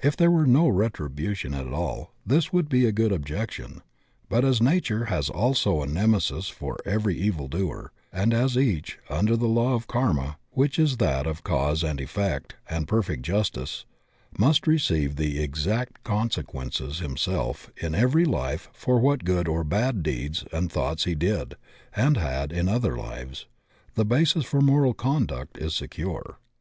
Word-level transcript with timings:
If 0.00 0.16
there 0.16 0.30
were 0.30 0.46
no 0.46 0.68
retribution 0.68 1.52
at 1.52 1.66
all 1.66 2.12
this 2.24 2.52
would 2.52 2.68
be 2.68 2.86
a 2.86 2.92
good 2.92 3.10
objection, 3.10 3.82
but 4.28 4.44
as 4.44 4.60
Natiure 4.60 5.06
has 5.06 5.28
also 5.28 5.82
a 5.82 5.86
Nemesis 5.88 6.48
for 6.48 6.78
every 6.84 7.18
evil 7.18 7.48
doer, 7.48 7.90
and 8.12 8.32
as 8.32 8.56
each, 8.56 9.00
under 9.10 9.36
the 9.36 9.48
law 9.48 9.74
of 9.74 9.88
Karma— 9.88 10.38
^which 10.56 10.78
is 10.78 10.98
that 10.98 11.26
of 11.26 11.42
cause 11.42 11.82
and 11.82 12.00
effect 12.00 12.54
and 12.70 12.86
perfect 12.86 13.24
justice— 13.24 13.84
^must 14.38 14.68
receive 14.68 15.16
the 15.16 15.40
exact 15.42 16.04
consequences 16.04 17.00
himself 17.00 17.68
in 17.76 17.96
every 17.96 18.24
life 18.24 18.68
for 18.72 19.00
what 19.00 19.24
good 19.24 19.48
or 19.48 19.64
bad 19.64 20.04
deeds 20.04 20.44
and 20.52 20.70
thoughts 20.70 21.02
he 21.02 21.16
did 21.16 21.56
and 21.96 22.16
had 22.16 22.52
in 22.52 22.68
other 22.68 22.96
lives, 22.96 23.46
the 23.96 24.04
basis 24.04 24.44
for 24.44 24.60
moral 24.60 24.94
conduct 24.94 25.58
is 25.58 25.74
secure. 25.74 26.38